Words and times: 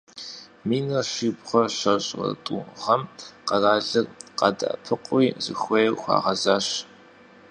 Минрэ 0.67 1.01
щибгъурэ 1.11 1.63
щэщӏрэ 1.77 2.27
тӏу 2.43 2.61
гъэм 2.81 3.01
къэралыр 3.47 4.05
къадэӏэпыкъури, 4.37 5.27
зыхуей 5.43 5.89
хуагъэзащ. 5.99 6.67